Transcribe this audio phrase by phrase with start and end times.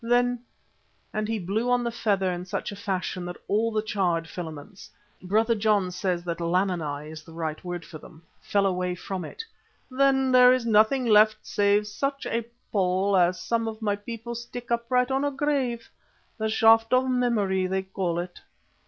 [0.03, 0.39] Then"
[1.13, 4.89] and he blew on the feather in such a fashion that all the charred filaments
[5.21, 9.45] (Brother John says that laminae is the right word for them) fell away from it
[9.91, 14.71] "then, there is nothing left save such a pole as some of my people stick
[14.71, 15.87] upright on a grave,
[16.39, 18.41] the Shaft of Memory they call it.